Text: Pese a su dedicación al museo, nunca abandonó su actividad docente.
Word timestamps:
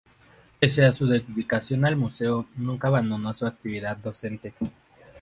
Pese 0.59 0.83
a 0.83 0.95
su 0.95 1.05
dedicación 1.05 1.85
al 1.85 1.95
museo, 1.95 2.47
nunca 2.55 2.87
abandonó 2.87 3.35
su 3.35 3.45
actividad 3.45 3.97
docente. 3.97 4.51